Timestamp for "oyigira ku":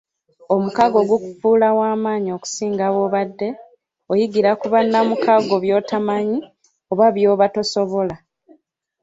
4.11-4.65